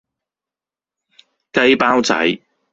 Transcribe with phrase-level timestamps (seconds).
[1.53, 2.39] 雞包仔